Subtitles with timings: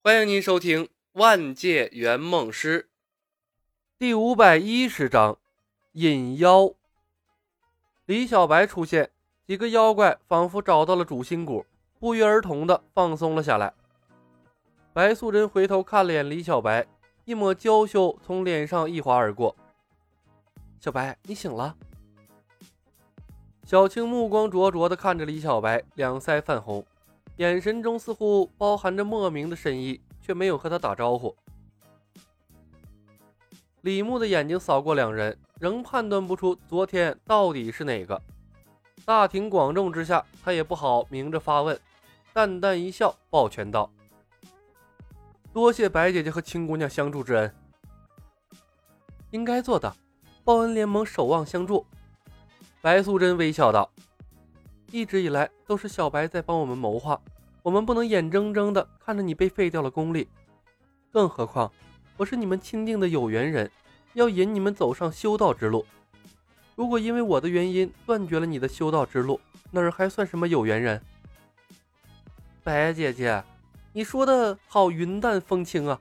[0.00, 2.82] 欢迎您收听《万界圆梦师》
[3.98, 5.36] 第五百一十章
[5.92, 6.70] 引妖。
[8.06, 9.10] 李小白出现，
[9.44, 11.66] 几个妖怪仿佛找到了主心骨，
[11.98, 13.74] 不约而同的放松了下来。
[14.92, 16.86] 白素贞回头看了眼李小白，
[17.24, 19.54] 一抹娇羞从脸上一划而过。
[20.78, 21.76] 小白，你醒了。
[23.64, 26.86] 小青目光灼灼的看着李小白，两腮泛红。
[27.38, 31.34] 眼神中似乎包含着莫名的深意，却没有和他打招呼。
[33.82, 38.20] 李牧的眼睛扫过两人，仍判断不出昨天到底是哪个。
[39.04, 41.78] 大庭广众之下，他也不好明着发问，
[42.32, 43.88] 淡淡一笑，抱拳道
[45.54, 47.54] ：“多谢白姐姐和青姑娘相助之恩，
[49.30, 49.94] 应该做的，
[50.42, 51.86] 报恩联盟守望相助。”
[52.82, 53.88] 白素贞微笑道。
[54.90, 57.20] 一直以来都是小白在帮我们谋划，
[57.62, 60.26] 我们不能眼睁睁的看着你被废掉了功力。
[61.10, 61.70] 更何况
[62.16, 63.70] 我是你们钦定的有缘人，
[64.14, 65.84] 要引你们走上修道之路。
[66.74, 71.02] 如果因为我的原因断绝了你的修道之路，哪儿还算什么有缘人？
[72.62, 73.42] 白姐姐，
[73.92, 76.00] 你说的好云淡风轻啊，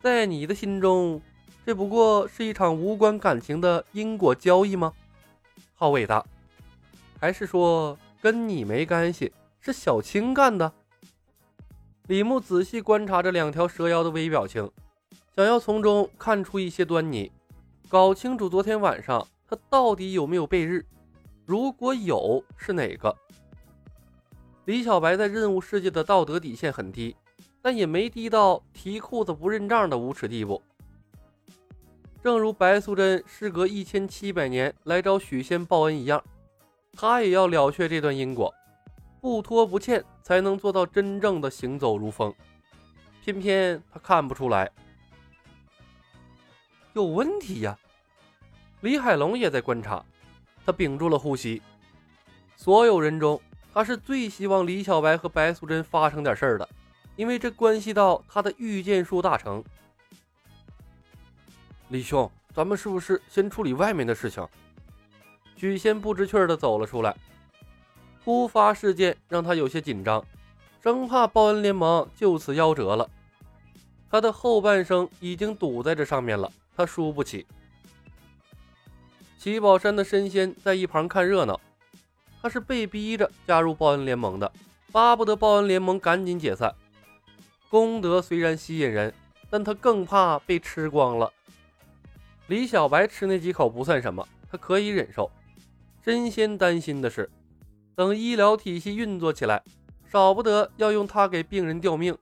[0.00, 1.20] 在你的心中，
[1.66, 4.92] 这不过是一场无关感情的因果交易吗？
[5.74, 6.24] 好伟大！
[7.24, 10.70] 还是说跟你没干系，是小青干的？
[12.06, 14.70] 李牧仔细观察着两条蛇妖的微表情，
[15.34, 17.32] 想要从中看出一些端倪，
[17.88, 20.84] 搞清楚昨天晚上他到底有没有被日。
[21.46, 23.16] 如果有，是哪个？
[24.66, 27.16] 李小白在任务世界的道德底线很低，
[27.62, 30.60] 但也没低到提裤子不认账的无耻地步。
[32.22, 36.22] 正如白素贞事隔一千七百年来找许仙报恩一样。
[36.96, 38.52] 他也要了却这段因果，
[39.20, 42.32] 不拖不欠，才能做到真正的行走如风。
[43.22, 44.70] 偏偏他看不出来，
[46.92, 47.78] 有问题呀！
[48.82, 50.04] 李海龙也在观察，
[50.64, 51.62] 他屏住了呼吸。
[52.54, 53.40] 所有人中，
[53.72, 56.68] 他是最希望李小白和白素贞发生点事儿的，
[57.16, 59.64] 因为这关系到他的御剑术大成。
[61.88, 64.46] 李兄，咱们是不是先处理外面的事情？
[65.56, 67.16] 许仙不知趣儿的走了出来，
[68.24, 70.24] 突发事件让他有些紧张，
[70.82, 73.08] 生怕报恩联盟就此夭折了。
[74.10, 77.46] 他的后半生已经堵在这上面了，他输不起。
[79.38, 81.60] 齐宝山的神仙在一旁看热闹，
[82.40, 84.50] 他是被逼着加入报恩联盟的，
[84.92, 86.74] 巴不得报恩联盟赶紧解散。
[87.68, 89.12] 功德虽然吸引人，
[89.50, 91.32] 但他更怕被吃光了。
[92.46, 95.30] 李小白吃那几口不算什么，他可以忍受。
[96.04, 97.30] 真仙担心的是，
[97.94, 99.62] 等医疗体系运作起来，
[100.06, 102.14] 少不得要用它给病人吊命。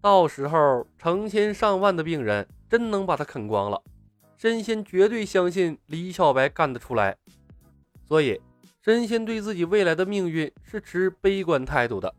[0.00, 3.80] 到时候成千上万的病人真能把它啃光了，
[4.36, 7.16] 真仙绝对相信李小白干得出来。
[8.08, 8.40] 所以，
[8.82, 12.12] 真仙对自己未来的命运是持悲观态度的。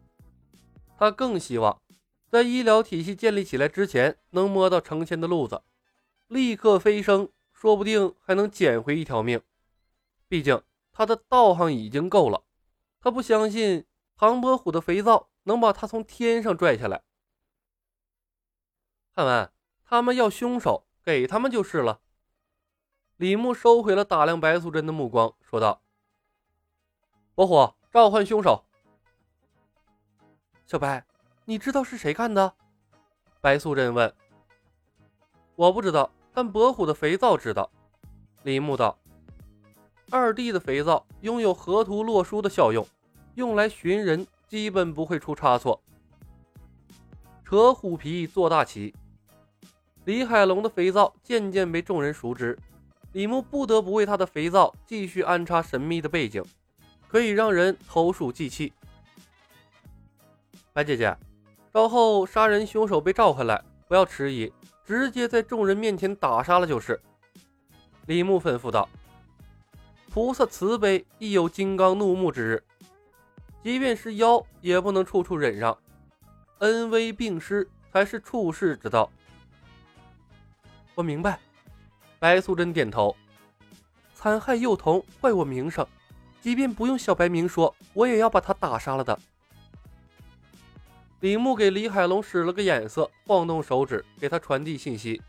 [0.97, 1.77] 他更希望
[2.29, 5.61] 在医疗体系建立起来之前，能摸到成仙的路子，
[6.29, 9.41] 立刻飞升，说不定还能捡回一条命。
[10.27, 12.43] 毕竟他的道行已经够了，
[12.99, 17.03] 他不相信唐伯虎的肥皂能把他从天上拽下来。
[19.11, 19.51] 汉文，
[19.83, 22.01] 他们要凶手，给他们就是了。
[23.17, 25.81] 李牧收回了打量白素贞的目光，说道
[27.33, 28.65] ：“伯虎，召唤凶手。”
[30.65, 31.05] 小白，
[31.45, 32.55] 你知道是谁干的？
[33.39, 34.13] 白素贞问。
[35.55, 37.71] 我不知道，但伯虎的肥皂知道。
[38.43, 38.99] 李牧道。
[40.15, 42.87] 二弟的肥皂拥有河图洛书的效用，
[43.33, 45.81] 用来寻人基本不会出差错。
[47.43, 48.95] 扯虎皮做大旗。
[50.05, 52.57] 李海龙的肥皂渐渐被众人熟知，
[53.11, 56.41] 李牧不得不为他的肥皂继续安插神秘的背景，
[57.09, 58.71] 可以让人投鼠忌器。
[60.71, 61.15] 白姐姐，
[61.73, 64.51] 稍后杀人凶手被召回来，不要迟疑，
[64.85, 66.99] 直接在众人面前打杀了就是。
[68.05, 68.87] 李牧吩咐道。
[70.15, 72.63] 菩萨慈悲，亦有金刚怒目之日。
[73.61, 75.77] 即便是妖，也不能处处忍让，
[76.59, 79.11] 恩威并施才是处世之道。
[80.93, 81.37] 我明白。
[82.17, 83.13] 白素贞点头。
[84.13, 85.85] 残害幼童，坏我名声，
[86.39, 89.19] 即便不用小白明说，我也要把他打杀了的。
[91.19, 95.21] 李牧给李海龙使了个眼色，晃动手指给他传递信息。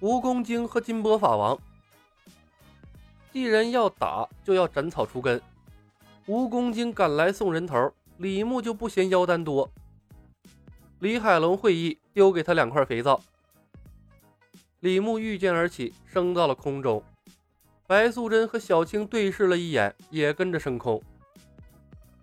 [0.00, 1.56] 蜈蚣精和金波法王。
[3.32, 5.40] 既然要打，就要斩草除根。
[6.26, 9.70] 蜈蚣精赶来送人头，李牧就不嫌妖丹多。
[10.98, 13.20] 李海龙会意，丢给他两块肥皂。
[14.80, 17.02] 李牧御剑而起，升到了空中。
[17.86, 21.02] 白素贞和小青对视了一眼，也跟着升空。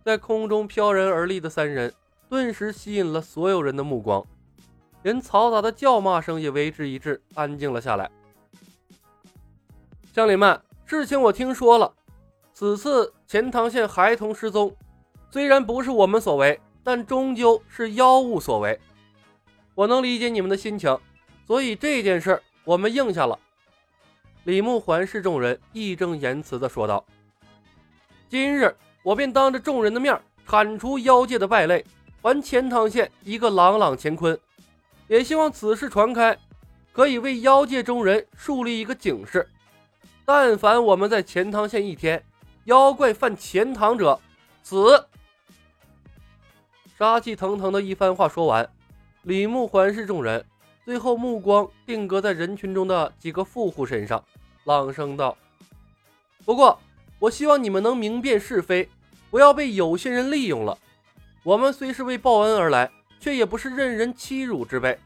[0.05, 1.93] 在空中飘然而立的三人，
[2.29, 4.25] 顿时吸引了所有人的目光，
[5.03, 8.09] 连嘈杂的叫骂声也为之一滞，安静了下来。
[10.13, 11.93] 乡邻们，事情我听说了，
[12.53, 14.73] 此次钱塘县孩童失踪，
[15.29, 18.79] 虽然不是我们所为，但终究是妖物所为。
[19.75, 20.97] 我能理解你们的心情，
[21.45, 23.37] 所以这件事我们应下了。
[24.45, 27.03] 李牧环视众人，义正言辞地说道
[28.29, 28.73] ：“今日
[29.03, 30.17] 我便当着众人的面
[30.47, 31.83] 铲除妖界的败类，
[32.21, 34.39] 还钱塘县一个朗朗乾坤。
[35.09, 36.37] 也希望此事传开，
[36.93, 39.45] 可以为妖界中人树立一个警示。”
[40.29, 42.21] 但凡我们在钱塘县一天，
[42.65, 44.19] 妖怪犯钱塘者，
[44.61, 45.07] 死！
[46.97, 48.69] 杀气腾腾的一番话说完，
[49.21, 50.43] 李牧环视众人，
[50.83, 54.21] 最后目光定格在人群中的几个富户身上，
[54.65, 55.37] 朗声道
[56.43, 56.77] ：“不过，
[57.19, 58.89] 我希望你们能明辨是非，
[59.31, 60.77] 不要被有心人利用了。
[61.41, 64.99] 我们虽是为报恩而来，却也不是任人欺辱之辈。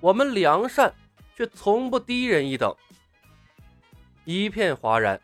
[0.00, 0.92] 我们良善，
[1.36, 2.74] 却从不低人一等。”
[4.32, 5.20] 一片哗然，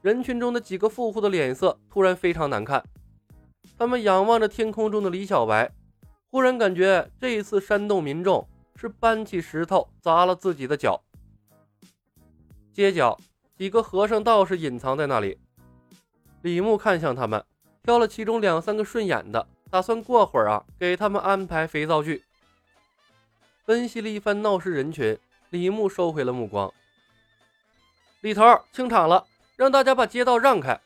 [0.00, 2.80] 人群中的几个富户的脸色突然非常难看。
[3.76, 5.68] 他们仰望着天空中的李小白，
[6.30, 8.46] 忽然感觉这一次煽动民众
[8.76, 11.02] 是搬起石头砸了自己的脚。
[12.72, 13.18] 街角，
[13.56, 15.36] 几个和尚道士隐藏在那里。
[16.42, 17.44] 李牧看向他们，
[17.82, 22.22] 挑了其中两三个顺眼的，打算过会儿啊给他们安排肥皂剧。
[23.64, 25.18] 分析了一番闹事人群，
[25.50, 26.72] 李牧收回了目光。
[28.22, 29.26] 李头，清场了，
[29.56, 30.80] 让大家把街道让开。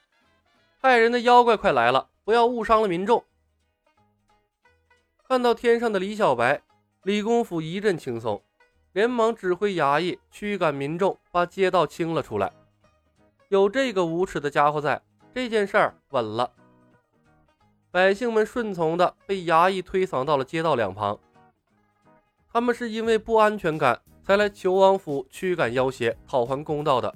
[0.81, 3.23] 害人的妖怪快来了，不要误伤了民众。
[5.29, 6.63] 看到天上的李小白，
[7.03, 8.43] 李公甫一阵轻松，
[8.95, 12.51] 连忙指挥衙役驱赶民众，把街道清了出来。
[13.49, 15.03] 有这个无耻的家伙在，
[15.35, 16.51] 这件事儿稳了。
[17.91, 21.19] 百姓们顺从的被衙役推搡到了街道两旁。
[22.51, 27.15] 他们是因为不安全感才来求王府驱赶妖邪，讨还公道的。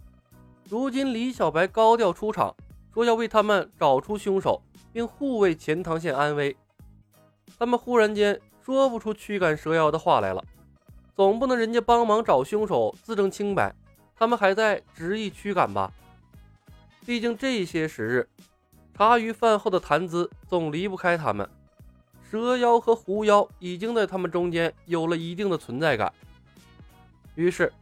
[0.70, 2.54] 如今李小白高调出场，
[2.94, 4.62] 说要为他们找出凶手，
[4.92, 6.56] 并护卫钱塘县安危。
[7.58, 10.40] 他们忽然间说不出驱赶蛇妖的话来了，
[11.16, 13.74] 总不能人家帮忙找凶手自证清白，
[14.14, 15.92] 他们还在执意驱赶吧？
[17.04, 18.28] 毕竟这些时日，
[18.94, 21.50] 茶余饭后的谈资总离不开他们。
[22.30, 26.12] 蛇妖和狐妖已经在他们中间有了一定的存在感，
[27.34, 27.72] 于是。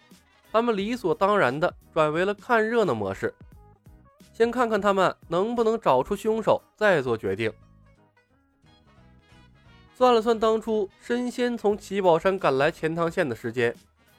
[0.50, 3.34] 他们理所当然的转为了看热闹模式，
[4.32, 7.52] 先看看他们能不能找出凶手，再做决定。
[9.94, 13.74] 算了算当初神仙从七宝山赶来钱塘县的时间，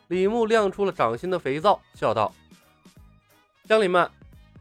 [0.10, 2.32] 李牧亮出了掌心的肥皂，笑道
[3.66, 4.10] ：“乡邻们，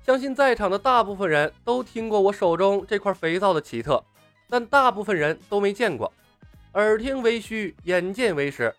[0.06, 4.02] 相信在场的大部分人都听过我手中这块肥皂的奇特，
[4.48, 6.12] 但大部分人都没见过。
[6.74, 8.72] 耳听为虚，眼见为实，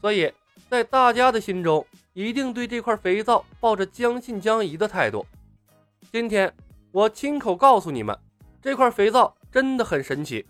[0.00, 0.32] 所以
[0.68, 5.24] 在大家的心中。”一定对这块肥皂抱着将信将疑的态度。
[6.10, 6.52] 今天
[6.90, 8.18] 我亲口告诉你们，
[8.60, 10.44] 这块肥皂真的很神奇。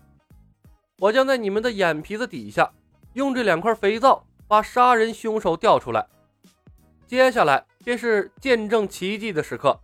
[0.97, 2.71] 我将在你们的眼皮子底下，
[3.13, 6.07] 用这两块肥皂把杀人凶手吊出来。
[7.05, 9.79] 接下来便是见证奇迹的时刻。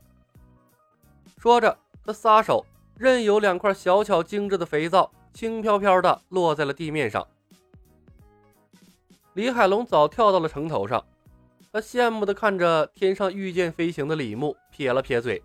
[1.37, 2.65] 说着，他撒手，
[2.97, 7.27] 任由两块小巧精致的肥皂轻飘飘地落在了地面上。
[9.33, 11.05] 李海龙早跳到了城头上。
[11.77, 15.43] 他羡慕地看着天上御剑飞行的李牧，撇了撇嘴，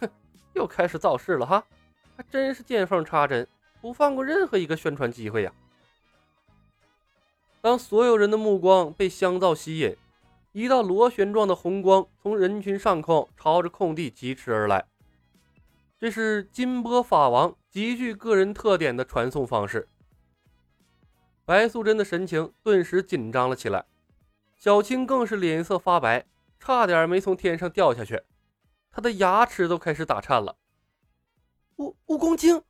[0.00, 0.10] 哼，
[0.54, 1.64] 又开始造势了哈，
[2.16, 3.46] 还真是见缝插针，
[3.80, 5.52] 不放过任何一个宣传机会呀！
[7.60, 9.96] 当所有人的目光被香皂吸引，
[10.50, 14.86] 一道螺旋状的红光从人群上空朝着空地疾驰而来，
[16.00, 19.86] 这是金波法王极具个人特点的传送方式。
[21.44, 23.84] 白素贞的神情顿时紧张了起来。
[24.56, 26.26] 小青更是脸色发白，
[26.58, 28.22] 差点没从天上掉下去，
[28.90, 30.56] 她的牙齿都开始打颤了。
[31.76, 32.62] 蜈蜈蚣精，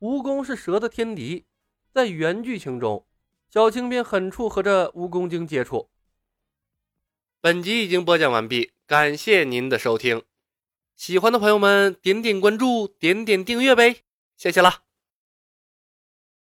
[0.00, 1.44] 蜈蚣是蛇的天敌，
[1.92, 3.06] 在原剧情中，
[3.50, 5.90] 小青便很处和这蜈蚣精接触。
[7.40, 10.22] 本集已经播讲完毕，感谢您的收听，
[10.96, 14.02] 喜欢的朋友们点点关注，点点订阅呗，
[14.36, 14.91] 谢谢了。